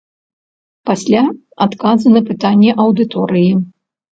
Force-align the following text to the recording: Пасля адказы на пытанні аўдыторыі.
Пасля 0.89 1.21
адказы 1.65 2.07
на 2.17 2.25
пытанні 2.31 2.75
аўдыторыі. 2.87 3.51